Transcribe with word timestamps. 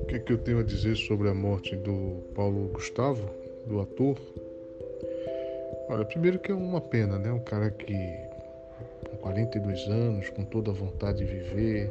O 0.00 0.06
que, 0.06 0.14
é 0.14 0.18
que 0.20 0.32
eu 0.32 0.38
tenho 0.38 0.60
a 0.60 0.62
dizer 0.62 0.96
sobre 0.96 1.28
a 1.28 1.34
morte 1.34 1.74
do 1.74 2.22
Paulo 2.34 2.68
Gustavo, 2.68 3.28
do 3.66 3.80
ator? 3.80 4.16
Olha, 5.88 6.04
primeiro 6.04 6.38
que 6.38 6.52
é 6.52 6.54
uma 6.54 6.80
pena, 6.80 7.18
né? 7.18 7.32
Um 7.32 7.40
cara 7.40 7.68
que 7.70 7.94
com 9.10 9.16
42 9.16 9.88
anos, 9.88 10.28
com 10.30 10.44
toda 10.44 10.70
a 10.70 10.74
vontade 10.74 11.18
de 11.18 11.24
viver, 11.24 11.90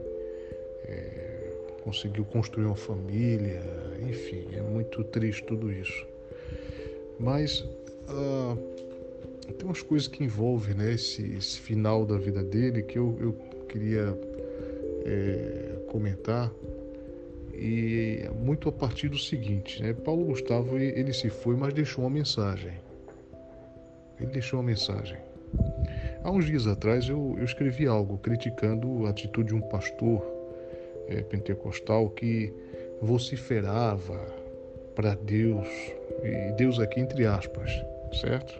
é, 0.85 1.49
conseguiu 1.83 2.23
construir 2.23 2.65
uma 2.65 2.77
família, 2.77 3.61
enfim, 4.09 4.47
é 4.55 4.61
muito 4.61 5.03
triste 5.03 5.43
tudo 5.43 5.69
isso. 5.69 6.07
Mas 7.19 7.67
ah, 8.07 8.55
tem 9.47 9.65
umas 9.65 9.81
coisas 9.81 10.07
que 10.07 10.23
envolvem 10.23 10.75
né, 10.75 10.93
esse, 10.93 11.33
esse, 11.33 11.59
final 11.59 12.05
da 12.05 12.17
vida 12.17 12.43
dele 12.43 12.83
que 12.83 12.97
eu, 12.97 13.17
eu 13.19 13.33
queria 13.67 14.17
é, 15.05 15.83
comentar 15.87 16.51
e 17.53 18.29
muito 18.39 18.69
a 18.69 18.71
partir 18.71 19.09
do 19.09 19.17
seguinte, 19.17 19.81
né? 19.83 19.93
Paulo 19.93 20.25
Gustavo 20.25 20.77
ele 20.77 21.13
se 21.13 21.29
foi, 21.29 21.55
mas 21.55 21.73
deixou 21.73 22.03
uma 22.03 22.09
mensagem. 22.09 22.73
Ele 24.19 24.31
deixou 24.31 24.59
uma 24.59 24.65
mensagem. 24.65 25.17
Há 26.23 26.31
uns 26.31 26.45
dias 26.45 26.65
atrás 26.65 27.09
eu, 27.09 27.35
eu 27.37 27.43
escrevi 27.43 27.87
algo 27.87 28.17
criticando 28.17 29.05
a 29.05 29.09
atitude 29.09 29.49
de 29.49 29.55
um 29.55 29.61
pastor 29.61 30.25
é, 31.07 31.21
pentecostal 31.21 32.09
que 32.09 32.53
vociferava 33.01 34.19
para 34.95 35.15
Deus, 35.15 35.67
e 36.23 36.51
Deus 36.53 36.79
aqui 36.79 36.99
entre 36.99 37.25
aspas, 37.25 37.71
certo? 38.13 38.59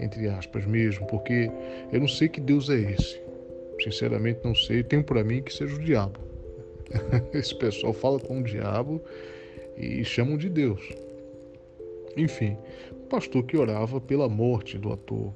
Entre 0.00 0.28
aspas 0.28 0.64
mesmo, 0.64 1.06
porque 1.06 1.50
eu 1.92 2.00
não 2.00 2.08
sei 2.08 2.28
que 2.28 2.40
Deus 2.40 2.68
é 2.70 2.78
esse. 2.78 3.20
Sinceramente 3.82 4.40
não 4.44 4.54
sei, 4.54 4.82
tenho 4.82 5.04
para 5.04 5.22
mim 5.22 5.42
que 5.42 5.52
seja 5.52 5.74
o 5.74 5.78
diabo. 5.78 6.18
Esse 7.32 7.54
pessoal 7.54 7.92
fala 7.92 8.18
com 8.18 8.40
o 8.40 8.42
diabo 8.42 9.00
e 9.76 10.04
chamam 10.04 10.36
de 10.36 10.48
Deus. 10.48 10.82
Enfim, 12.16 12.56
o 12.90 13.06
pastor 13.08 13.44
que 13.44 13.56
orava 13.56 14.00
pela 14.00 14.28
morte 14.28 14.76
do 14.76 14.92
ator 14.92 15.32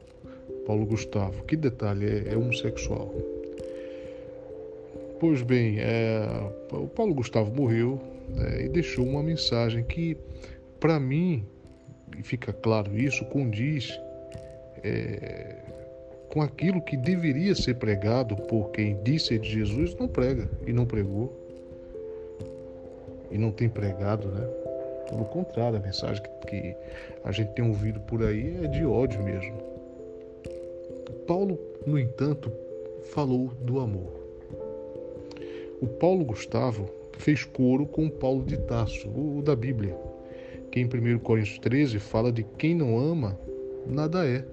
Paulo 0.65 0.87
Gustavo. 0.87 1.45
Que 1.45 1.57
detalhe, 1.57 2.07
é, 2.07 2.33
é 2.33 2.37
homossexual. 2.37 3.13
Pois 5.21 5.43
bem, 5.43 5.77
é, 5.79 6.27
o 6.73 6.89
Paulo 6.89 7.15
Gustavo 7.15 7.55
morreu 7.55 8.01
é, 8.37 8.65
e 8.65 8.69
deixou 8.69 9.07
uma 9.07 9.23
mensagem 9.23 9.85
que, 9.85 10.17
para 10.81 10.99
mim, 10.99 11.45
fica 12.23 12.53
claro 12.53 12.97
isso, 12.97 13.25
condiz 13.27 13.99
é, 14.85 15.57
com 16.29 16.43
aquilo 16.43 16.83
que 16.83 16.97
deveria 16.97 17.55
ser 17.55 17.75
pregado 17.75 18.37
por 18.37 18.71
quem 18.71 19.01
disse 19.03 19.39
de 19.39 19.49
Jesus, 19.49 19.95
não 19.97 20.07
prega 20.09 20.49
e 20.67 20.73
não 20.73 20.85
pregou. 20.85 21.33
E 23.31 23.39
não 23.39 23.51
tem 23.51 23.69
pregado, 23.69 24.29
né? 24.29 24.47
Pelo 25.09 25.25
contrário, 25.25 25.79
a 25.79 25.81
mensagem 25.81 26.23
que, 26.23 26.47
que 26.47 26.77
a 27.25 27.33
gente 27.33 27.53
tem 27.53 27.67
ouvido 27.67 28.01
por 28.01 28.23
aí 28.23 28.57
é 28.63 28.67
de 28.69 28.85
ódio 28.85 29.23
mesmo. 29.23 29.57
Paulo, 31.27 31.59
no 31.87 31.99
entanto, 31.99 32.53
falou 33.13 33.49
do 33.63 33.81
amor. 33.81 34.13
O 35.81 35.87
Paulo 35.87 36.25
Gustavo 36.25 36.89
fez 37.19 37.45
coro 37.45 37.87
com 37.87 38.07
o 38.07 38.11
Paulo 38.11 38.45
de 38.45 38.57
Tasso, 38.57 39.09
o 39.09 39.43
da 39.43 39.57
Bíblia, 39.57 39.97
que 40.71 40.81
em 40.81 40.85
1 40.85 41.19
Coríntios 41.21 41.59
13 41.59 41.99
fala 41.99 42.31
de 42.33 42.43
quem 42.43 42.75
não 42.75 42.99
ama, 42.99 43.39
nada 43.87 44.27
é. 44.27 44.45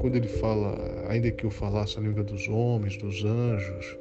Quando 0.00 0.16
ele 0.16 0.28
fala, 0.28 0.76
ainda 1.08 1.30
que 1.30 1.44
eu 1.44 1.50
falasse 1.50 1.98
a 1.98 2.00
língua 2.00 2.22
dos 2.22 2.48
homens, 2.48 2.96
dos 2.96 3.24
anjos, 3.24 3.96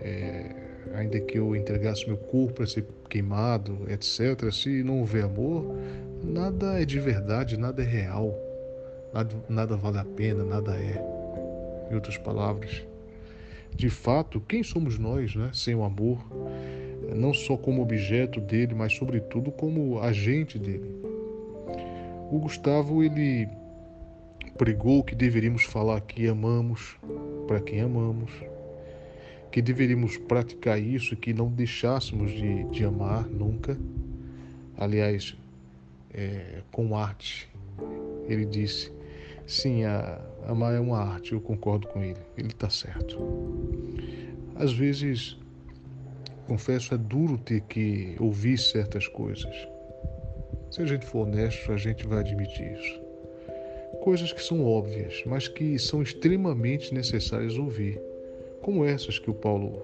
é, 0.00 0.46
ainda 0.94 1.18
que 1.20 1.38
eu 1.38 1.56
entregasse 1.56 2.06
meu 2.06 2.16
corpo 2.16 2.54
para 2.54 2.66
ser 2.66 2.84
queimado, 3.08 3.78
etc., 3.88 4.52
se 4.52 4.82
não 4.82 5.00
houver 5.00 5.24
amor, 5.24 5.74
nada 6.22 6.80
é 6.80 6.84
de 6.84 7.00
verdade, 7.00 7.56
nada 7.56 7.82
é 7.82 7.86
real, 7.86 8.34
nada, 9.12 9.34
nada 9.48 9.76
vale 9.76 9.98
a 9.98 10.04
pena, 10.04 10.44
nada 10.44 10.76
é. 10.76 11.02
Em 11.90 11.94
outras 11.94 12.16
palavras, 12.16 12.84
de 13.74 13.88
fato, 13.88 14.40
quem 14.40 14.62
somos 14.62 14.98
nós, 14.98 15.34
né, 15.34 15.50
sem 15.52 15.74
o 15.74 15.82
amor, 15.82 16.18
não 17.14 17.32
só 17.32 17.56
como 17.56 17.82
objeto 17.82 18.40
dele, 18.40 18.74
mas 18.74 18.94
sobretudo 18.94 19.50
como 19.50 20.00
agente 20.00 20.58
dele. 20.58 21.02
O 22.30 22.38
Gustavo 22.38 23.02
ele 23.02 23.48
pregou 24.56 25.02
que 25.02 25.14
deveríamos 25.14 25.64
falar 25.64 26.00
que 26.00 26.26
amamos 26.26 26.96
para 27.46 27.60
quem 27.60 27.80
amamos, 27.80 28.30
que 29.50 29.60
deveríamos 29.60 30.16
praticar 30.16 30.80
isso, 30.80 31.16
que 31.16 31.32
não 31.32 31.48
deixássemos 31.48 32.30
de, 32.30 32.64
de 32.64 32.84
amar 32.84 33.26
nunca. 33.26 33.76
Aliás, 34.76 35.36
é, 36.12 36.62
com 36.70 36.96
arte, 36.96 37.48
ele 38.28 38.44
disse 38.44 38.92
Sim, 39.46 39.84
a, 39.84 40.20
amar 40.46 40.74
é 40.74 40.80
uma 40.80 40.98
arte, 40.98 41.32
eu 41.32 41.40
concordo 41.40 41.88
com 41.88 42.02
ele. 42.02 42.20
Ele 42.36 42.48
está 42.48 42.70
certo. 42.70 43.18
Às 44.56 44.72
vezes, 44.72 45.36
confesso, 46.46 46.94
é 46.94 46.98
duro 46.98 47.36
ter 47.38 47.60
que 47.62 48.16
ouvir 48.18 48.58
certas 48.58 49.06
coisas. 49.08 49.68
Se 50.70 50.80
a 50.80 50.86
gente 50.86 51.04
for 51.04 51.26
honesto, 51.26 51.70
a 51.72 51.76
gente 51.76 52.06
vai 52.06 52.20
admitir 52.20 52.72
isso. 52.72 53.01
Coisas 54.02 54.32
que 54.32 54.42
são 54.42 54.64
óbvias, 54.64 55.22
mas 55.24 55.48
que 55.48 55.78
são 55.78 56.02
extremamente 56.02 56.92
necessárias 56.92 57.56
ouvir, 57.56 58.00
como 58.60 58.84
essas 58.84 59.18
que 59.18 59.30
o 59.30 59.34
Paulo 59.34 59.82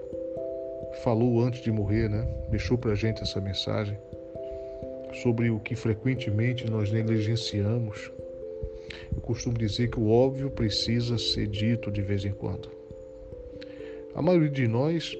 falou 1.02 1.40
antes 1.40 1.62
de 1.62 1.72
morrer, 1.72 2.08
né? 2.10 2.28
Deixou 2.50 2.76
para 2.76 2.92
a 2.92 2.96
gente 2.96 3.22
essa 3.22 3.40
mensagem 3.40 3.96
sobre 5.22 5.50
o 5.50 5.58
que 5.58 5.74
frequentemente 5.74 6.70
nós 6.70 6.90
negligenciamos 6.92 8.10
eu 9.14 9.20
costumo 9.20 9.58
dizer 9.58 9.88
que 9.88 9.98
o 9.98 10.10
óbvio 10.10 10.50
precisa 10.50 11.18
ser 11.18 11.46
dito 11.46 11.90
de 11.90 12.00
vez 12.00 12.24
em 12.24 12.32
quando. 12.32 12.70
A 14.14 14.22
maioria 14.22 14.50
de 14.50 14.66
nós, 14.66 15.16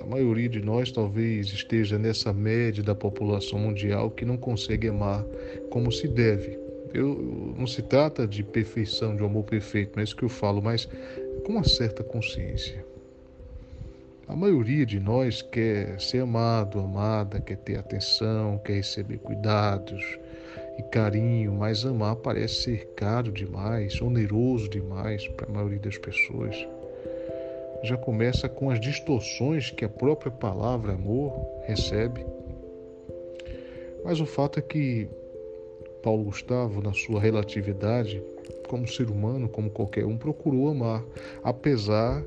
a 0.00 0.06
maioria 0.06 0.48
de 0.48 0.60
nós 0.60 0.90
talvez 0.90 1.46
esteja 1.48 1.98
nessa 1.98 2.32
média 2.32 2.82
da 2.82 2.94
população 2.94 3.58
mundial 3.58 4.10
que 4.10 4.24
não 4.24 4.36
consegue 4.36 4.88
amar 4.88 5.24
como 5.70 5.90
se 5.90 6.08
deve. 6.08 6.61
Eu, 6.94 7.54
não 7.56 7.66
se 7.66 7.82
trata 7.82 8.26
de 8.26 8.42
perfeição, 8.42 9.16
de 9.16 9.22
um 9.22 9.26
amor 9.26 9.44
perfeito, 9.44 9.92
não 9.96 10.00
é 10.00 10.04
isso 10.04 10.16
que 10.16 10.22
eu 10.22 10.28
falo, 10.28 10.60
mas 10.60 10.88
com 11.44 11.52
uma 11.52 11.64
certa 11.64 12.02
consciência. 12.04 12.84
A 14.28 14.36
maioria 14.36 14.86
de 14.86 15.00
nós 15.00 15.42
quer 15.42 16.00
ser 16.00 16.20
amado, 16.20 16.78
amada, 16.78 17.40
quer 17.40 17.56
ter 17.56 17.78
atenção, 17.78 18.58
quer 18.64 18.74
receber 18.74 19.18
cuidados, 19.18 20.02
e 20.78 20.82
carinho, 20.84 21.52
mas 21.52 21.84
amar 21.84 22.16
parece 22.16 22.62
ser 22.62 22.86
caro 22.96 23.30
demais, 23.30 24.00
oneroso 24.00 24.68
demais 24.68 25.26
para 25.28 25.46
a 25.46 25.52
maioria 25.52 25.78
das 25.78 25.98
pessoas. 25.98 26.56
Já 27.82 27.96
começa 27.96 28.48
com 28.48 28.70
as 28.70 28.80
distorções 28.80 29.70
que 29.70 29.84
a 29.84 29.88
própria 29.88 30.30
palavra 30.30 30.92
amor 30.92 31.32
recebe. 31.64 32.24
Mas 34.04 34.20
o 34.20 34.26
fato 34.26 34.58
é 34.58 34.62
que 34.62 35.08
Paulo 36.02 36.24
Gustavo, 36.24 36.82
na 36.82 36.92
sua 36.92 37.20
relatividade, 37.20 38.22
como 38.68 38.88
ser 38.88 39.10
humano, 39.10 39.48
como 39.48 39.70
qualquer 39.70 40.04
um, 40.04 40.16
procurou 40.16 40.68
amar, 40.68 41.04
apesar 41.44 42.24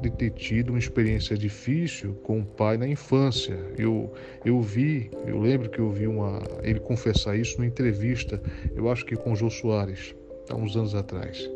de 0.00 0.10
ter 0.10 0.30
tido 0.30 0.70
uma 0.70 0.78
experiência 0.78 1.36
difícil 1.36 2.14
com 2.22 2.40
o 2.40 2.44
pai 2.44 2.76
na 2.76 2.86
infância. 2.86 3.58
Eu, 3.78 4.12
eu 4.44 4.60
vi, 4.60 5.10
eu 5.26 5.40
lembro 5.40 5.68
que 5.68 5.78
eu 5.78 5.90
vi 5.90 6.06
uma, 6.06 6.42
ele 6.62 6.80
confessar 6.80 7.36
isso 7.36 7.56
numa 7.56 7.66
entrevista, 7.66 8.40
eu 8.74 8.90
acho 8.90 9.04
que 9.04 9.16
com 9.16 9.34
Jô 9.34 9.50
Soares, 9.50 10.14
há 10.50 10.54
uns 10.54 10.76
anos 10.76 10.94
atrás. 10.94 11.50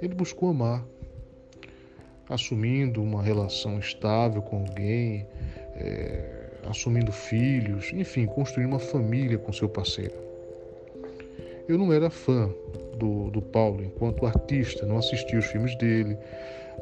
Ele 0.00 0.14
buscou 0.14 0.50
amar, 0.50 0.84
assumindo 2.28 3.02
uma 3.02 3.22
relação 3.22 3.78
estável 3.78 4.42
com 4.42 4.60
alguém, 4.60 5.26
é, 5.76 6.50
assumindo 6.68 7.12
filhos, 7.12 7.92
enfim, 7.92 8.26
construindo 8.26 8.70
uma 8.70 8.78
família 8.78 9.38
com 9.38 9.52
seu 9.52 9.68
parceiro. 9.68 10.33
Eu 11.66 11.78
não 11.78 11.92
era 11.92 12.10
fã 12.10 12.50
do, 12.96 13.30
do 13.30 13.40
Paulo 13.40 13.82
enquanto 13.82 14.26
artista, 14.26 14.86
não 14.86 14.98
assisti 14.98 15.36
os 15.36 15.46
filmes 15.46 15.76
dele, 15.76 16.16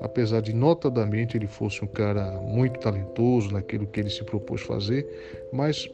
apesar 0.01 0.41
de 0.41 0.53
notadamente 0.53 1.37
ele 1.37 1.47
fosse 1.47 1.85
um 1.85 1.87
cara 1.87 2.33
muito 2.41 2.81
talentoso 2.81 3.53
naquilo 3.53 3.87
que 3.87 4.01
ele 4.01 4.11
se 4.11 4.25
propôs 4.25 4.61
fazer, 4.63 5.07
mas 5.53 5.89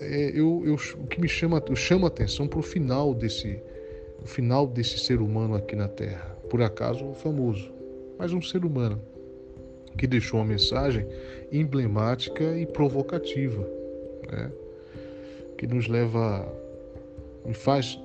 é, 0.00 0.30
eu, 0.34 0.62
eu, 0.64 0.74
o 0.74 1.06
que 1.06 1.20
me 1.20 1.28
chama, 1.28 1.62
eu 1.68 1.76
chamo 1.76 2.06
a 2.06 2.08
atenção 2.08 2.48
para 2.48 2.58
o 2.58 2.62
final 2.62 3.14
desse, 3.14 3.60
o 4.22 4.26
final 4.26 4.66
desse 4.66 4.98
ser 4.98 5.20
humano 5.20 5.54
aqui 5.54 5.76
na 5.76 5.88
Terra, 5.88 6.36
por 6.48 6.62
acaso 6.62 7.12
famoso, 7.14 7.70
mas 8.18 8.32
um 8.32 8.40
ser 8.40 8.64
humano 8.64 9.00
que 9.98 10.06
deixou 10.06 10.40
uma 10.40 10.46
mensagem 10.46 11.06
emblemática 11.50 12.58
e 12.58 12.64
provocativa, 12.64 13.68
né? 14.30 14.50
que 15.58 15.66
nos 15.66 15.86
leva, 15.86 16.50
me 17.44 17.54
faz 17.54 18.00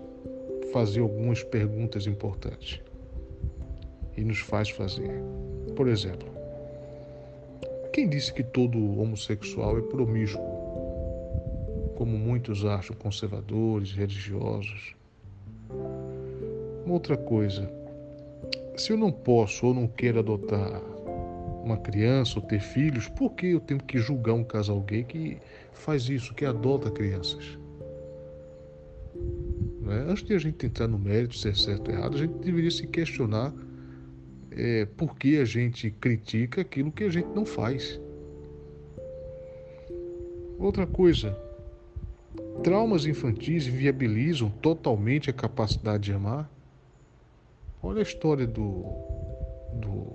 fazer 0.72 1.02
algumas 1.02 1.44
perguntas 1.44 2.08
importantes. 2.08 2.81
e 4.18 4.24
nos 4.24 4.40
faz 4.40 4.69
fazer. 4.72 5.22
Por 5.75 5.88
exemplo, 5.88 6.28
quem 7.94 8.10
disse 8.10 8.34
que 8.34 8.44
todo 8.44 9.00
homossexual 9.00 9.78
é 9.78 9.81
promíscuo? 9.81 10.44
Como 11.96 12.18
muitos 12.18 12.66
acham, 12.66 12.96
conservadores, 12.96 13.92
religiosos. 13.92 14.96
Uma 16.84 16.94
outra 16.94 17.16
coisa, 17.16 17.72
se 18.75 18.92
eu 18.92 18.98
não 18.98 19.12
posso 19.12 19.68
ou 19.68 19.74
não 19.74 19.88
quero 19.88 20.19
adotar 20.19 20.81
uma 21.64 21.78
criança 21.78 22.40
ou 22.40 22.46
ter 22.46 22.60
filhos, 22.60 23.08
por 23.10 23.34
que 23.34 23.48
eu 23.48 23.60
tenho 23.60 23.81
que 23.84 24.00
julgar 24.00 24.34
um 24.34 24.44
casal 24.44 24.80
gay 24.81 25.04
que 25.04 25.38
faz 25.74 26.10
isso, 26.10 26.34
que 26.34 26.46
adota 26.46 26.90
crianças? 26.90 27.58
É? 29.92 30.12
Antes 30.12 30.24
de 30.24 30.34
a 30.34 30.39
gente 30.39 30.66
entrar 30.66 30.88
no 30.88 31.00
mérito 31.00 31.36
se 31.36 31.50
é 31.50 31.54
certo 31.54 31.89
ou 31.89 31.98
errado, 31.98 32.16
a 32.16 32.19
gente 32.19 32.34
deveria 32.39 32.72
se 32.72 32.86
questionar 32.88 33.54
é, 34.51 34.86
por 34.86 35.16
que 35.16 35.38
a 35.38 35.45
gente 35.45 35.92
critica 35.92 36.62
aquilo 36.62 36.92
que 36.92 37.04
a 37.04 37.10
gente 37.10 37.30
não 37.30 37.45
faz. 37.45 38.00
Outra 40.60 40.88
coisa, 40.88 41.38
traumas 42.63 43.06
infantis 43.06 43.68
viabilizam 43.68 44.50
totalmente 44.50 45.30
a 45.30 45.34
capacidade 45.34 46.06
de 46.06 46.13
amar. 46.13 46.50
Olha 47.81 48.00
a 48.00 48.01
história 48.01 48.48
do, 48.48 48.83
do, 49.75 50.07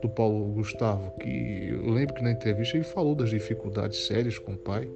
do 0.00 0.08
Paulo 0.08 0.54
Gustavo, 0.54 1.10
que 1.18 1.68
eu 1.68 1.90
lembro 1.90 2.14
que 2.14 2.22
na 2.22 2.32
entrevista 2.32 2.76
ele 2.76 2.84
falou 2.84 3.14
das 3.14 3.28
dificuldades 3.28 4.06
sérias 4.06 4.38
com 4.38 4.54
o 4.54 4.56
pai, 4.56 4.88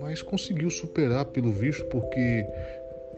mas 0.00 0.22
conseguiu 0.22 0.70
superar 0.70 1.26
pelo 1.26 1.52
visto 1.52 1.84
porque 1.86 2.46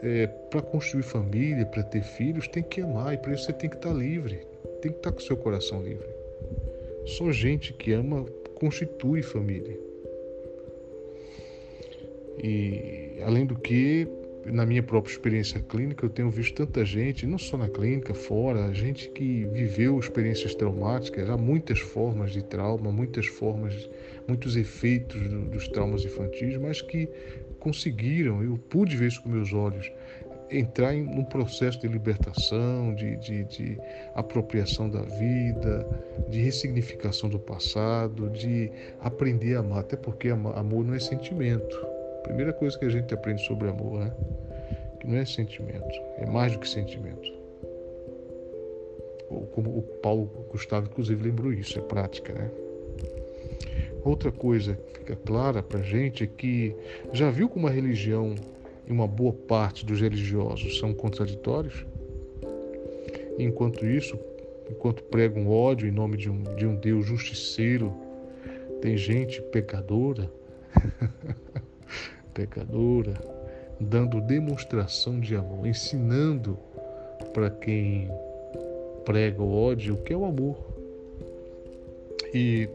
é, 0.03 0.27
para 0.51 0.61
construir 0.61 1.05
família, 1.05 1.65
para 1.67 1.83
ter 1.85 2.03
filhos, 2.03 2.49
tem 2.49 2.63
que 2.63 2.81
amar 2.81 3.15
e 3.15 3.19
para 3.19 3.33
isso 3.33 3.45
você 3.45 3.53
tem 3.53 3.71
que 3.71 3.77
estar 3.77 3.91
tá 3.91 3.95
livre, 3.95 4.47
tem 4.81 4.91
que 4.91 4.99
estar 4.99 5.11
tá 5.11 5.13
com 5.13 5.21
seu 5.21 5.37
coração 5.37 5.83
livre. 5.83 6.09
Só 7.07 7.31
gente 7.33 7.73
que 7.73 7.93
ama 7.93 8.25
constitui 8.57 9.23
família. 9.23 9.79
E 12.43 13.21
além 13.25 13.47
do 13.47 13.57
que, 13.57 14.09
na 14.47 14.67
minha 14.67 14.83
própria 14.83 15.13
experiência 15.13 15.61
clínica, 15.61 16.05
eu 16.05 16.11
tenho 16.11 16.31
visto 16.31 16.55
tanta 16.55 16.85
gente, 16.85 17.27
não 17.27 17.39
só 17.39 17.57
na 17.57 17.69
clínica, 17.69 18.13
fora, 18.15 18.73
gente 18.75 19.09
que 19.11 19.45
viveu 19.53 19.99
experiências 19.99 20.55
traumáticas, 20.55 21.29
há 21.29 21.37
muitas 21.37 21.79
formas 21.79 22.33
de 22.33 22.43
trauma, 22.43 22.91
muitas 22.91 23.27
formas, 23.27 23.89
muitos 24.27 24.57
efeitos 24.57 25.21
dos 25.51 25.69
traumas 25.69 26.05
infantis, 26.05 26.57
mas 26.57 26.83
que 26.83 27.09
conseguiram, 27.61 28.43
eu 28.43 28.59
pude 28.69 28.97
ver 28.97 29.09
isso 29.09 29.23
com 29.23 29.29
meus 29.29 29.53
olhos, 29.53 29.91
entrar 30.51 30.95
em 30.95 31.07
um 31.07 31.25
processo 31.25 31.81
de 31.81 31.89
libertação, 31.89 32.95
de, 32.95 33.17
de, 33.17 33.45
de, 33.45 33.79
apropriação 34.15 34.91
da 34.91 35.01
vida, 35.01 35.87
de 36.29 36.41
ressignificação 36.43 37.31
do 37.31 37.39
passado, 37.39 38.29
de 38.31 38.71
aprender 39.01 39.57
a 39.57 39.61
amar, 39.61 39.81
até 39.81 39.97
porque 39.97 40.29
amor 40.29 40.85
não 40.85 40.95
é 40.95 40.99
sentimento. 40.99 42.02
Primeira 42.23 42.53
coisa 42.53 42.79
que 42.79 42.85
a 42.85 42.89
gente 42.89 43.13
aprende 43.13 43.45
sobre 43.47 43.69
amor, 43.69 44.01
né? 44.01 44.13
Que 45.01 45.07
não 45.07 45.19
é 45.19 45.25
sentimento, 45.25 46.01
é 46.19 46.27
mais 46.27 46.53
do 46.53 46.59
que 46.59 46.69
sentimento. 46.69 47.33
Como 49.53 49.79
o 49.79 49.83
Paulo 50.03 50.27
Gustavo, 50.51 50.87
inclusive, 50.87 51.23
lembrou 51.25 51.53
isso, 51.53 51.79
é 51.79 51.83
prática, 51.83 52.33
né? 52.33 52.51
Outra 54.05 54.33
coisa 54.33 54.75
que 54.75 54.99
fica 54.99 55.17
clara 55.17 55.63
para 55.63 55.79
a 55.79 55.83
gente 55.83 56.25
é 56.25 56.27
que 56.27 56.75
já 57.13 57.31
viu 57.31 57.49
como 57.49 57.67
a 57.69 57.71
religião 57.71 58.35
e 58.87 58.93
uma 58.93 59.07
boa 59.07 59.33
parte 59.33 59.87
dos 59.87 60.01
religiosos 60.01 60.79
são 60.79 60.93
contraditórios? 60.93 61.87
Enquanto 63.39 63.87
isso, 63.87 64.19
enquanto 64.71 65.03
pregam 65.05 65.49
ódio 65.49 65.89
em 65.89 65.93
nome 65.93 66.17
de 66.17 66.29
um, 66.29 66.43
de 66.57 66.67
um 66.67 66.75
Deus 66.75 67.07
justiceiro, 67.07 67.93
tem 68.81 68.97
gente 68.97 69.41
pecadora, 69.41 70.29
pecadora, 72.33 73.15
dando 73.81 74.21
demonstração 74.21 75.21
de 75.21 75.37
amor, 75.37 75.67
ensinando 75.67 76.59
para 77.33 77.51
quem 77.51 78.11
prega 79.05 79.43
o 79.43 79.55
ódio 79.55 79.95
o 79.95 79.99
que 79.99 80.13
é 80.13 80.17
o 80.17 80.25
amor. 80.25 80.57
E 82.35 82.69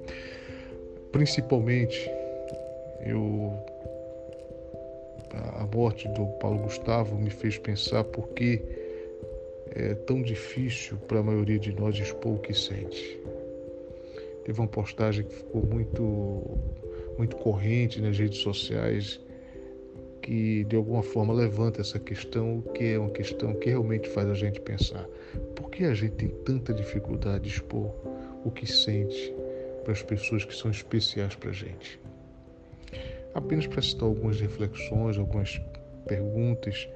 Principalmente, 1.12 2.12
eu 3.04 3.52
a 5.32 5.66
morte 5.76 6.08
do 6.10 6.28
Paulo 6.40 6.60
Gustavo 6.60 7.16
me 7.16 7.30
fez 7.30 7.58
pensar 7.58 8.04
por 8.04 8.30
que 8.30 8.62
é 9.72 9.94
tão 9.94 10.22
difícil 10.22 10.98
para 11.08 11.20
a 11.20 11.24
maioria 11.24 11.58
de 11.58 11.74
nós 11.74 11.98
expor 11.98 12.36
o 12.36 12.40
que 12.40 12.54
sente. 12.54 13.20
Teve 14.46 14.60
uma 14.60 14.68
postagem 14.68 15.26
que 15.26 15.34
ficou 15.34 15.66
muito, 15.66 16.60
muito 17.18 17.36
corrente 17.38 18.00
nas 18.00 18.18
redes 18.18 18.40
sociais 18.40 19.20
que 20.28 20.66
de 20.66 20.76
alguma 20.76 21.02
forma 21.02 21.34
levanta 21.34 21.80
essa 21.80 21.98
questão, 21.98 22.62
que 22.74 22.84
é 22.84 23.00
uma 23.00 23.10
questão 23.10 23.54
que 23.54 23.70
realmente 23.70 24.10
faz 24.10 24.30
a 24.30 24.34
gente 24.34 24.60
pensar. 24.60 25.06
Por 25.56 25.70
que 25.70 25.86
a 25.86 25.94
gente 25.94 26.16
tem 26.16 26.28
tanta 26.44 26.74
dificuldade 26.74 27.46
de 27.46 27.56
expor 27.56 27.96
o 28.44 28.52
que 28.52 28.66
sente, 28.66 29.34
para 29.86 29.94
as 29.94 30.04
pessoas 30.04 30.44
que 30.44 30.54
são 30.54 30.70
especiais 30.70 31.34
para 31.36 31.52
a 31.52 31.54
gente. 31.54 31.98
Apenas 33.34 33.68
para 33.68 33.82
citar 33.82 34.04
algumas 34.04 34.42
reflexões, 34.42 35.18
algumas 35.18 35.62
perguntas, 36.06 36.90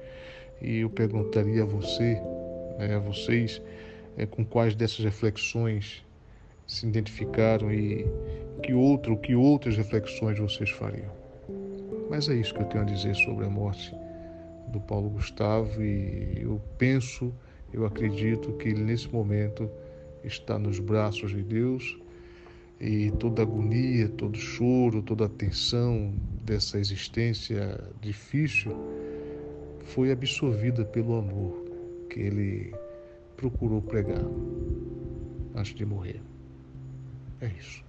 e 0.60 0.80
eu 0.80 0.90
perguntaria 0.90 1.62
a 1.62 1.66
você, 1.66 2.20
né, 2.78 2.96
a 2.96 2.98
vocês, 2.98 3.62
é, 4.18 4.26
com 4.26 4.44
quais 4.44 4.74
dessas 4.74 5.06
reflexões 5.06 6.04
se 6.66 6.86
identificaram 6.86 7.72
e 7.72 8.06
que 8.62 8.74
outro, 8.74 9.16
que 9.16 9.34
outras 9.34 9.74
reflexões 9.74 10.38
vocês 10.38 10.68
fariam. 10.68 11.21
Mas 12.12 12.28
é 12.28 12.34
isso 12.34 12.52
que 12.52 12.60
eu 12.60 12.66
tenho 12.66 12.82
a 12.82 12.86
dizer 12.86 13.16
sobre 13.16 13.46
a 13.46 13.48
morte 13.48 13.90
do 14.68 14.78
Paulo 14.78 15.08
Gustavo 15.08 15.82
e 15.82 16.42
eu 16.42 16.60
penso, 16.76 17.32
eu 17.72 17.86
acredito 17.86 18.52
que 18.58 18.68
ele 18.68 18.82
nesse 18.82 19.08
momento 19.08 19.66
está 20.22 20.58
nos 20.58 20.78
braços 20.78 21.30
de 21.30 21.42
Deus 21.42 21.98
e 22.78 23.10
toda 23.12 23.40
agonia, 23.40 24.10
todo 24.10 24.36
choro, 24.36 25.00
toda 25.00 25.24
a 25.24 25.28
tensão 25.30 26.12
dessa 26.44 26.78
existência 26.78 27.82
difícil 28.02 28.76
foi 29.80 30.12
absorvida 30.12 30.84
pelo 30.84 31.16
amor 31.16 31.64
que 32.10 32.20
ele 32.20 32.74
procurou 33.38 33.80
pregar 33.80 34.20
antes 35.54 35.74
de 35.74 35.86
morrer. 35.86 36.20
É 37.40 37.46
isso. 37.58 37.82